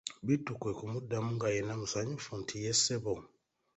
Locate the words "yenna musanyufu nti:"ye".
1.55-2.71